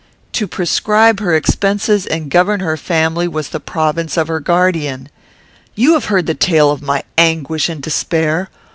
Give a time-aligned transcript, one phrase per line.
[0.31, 5.09] To prescribe her expenses and govern her family was the province of her guardian.
[5.75, 8.49] "You have heard the tale of my anguish and despair.